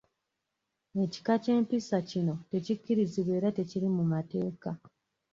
[1.03, 4.71] Ekika ky'empisa kino tekikkirizibwa era tekiri mu mateeka.